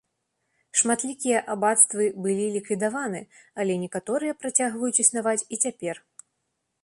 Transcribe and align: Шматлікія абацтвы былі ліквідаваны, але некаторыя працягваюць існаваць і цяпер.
Шматлікія 0.79 1.41
абацтвы 1.55 2.07
былі 2.23 2.47
ліквідаваны, 2.55 3.21
але 3.63 3.73
некаторыя 3.83 4.33
працягваюць 4.45 4.95
існаваць 5.03 5.41
і 5.45 5.55
цяпер. 5.67 5.95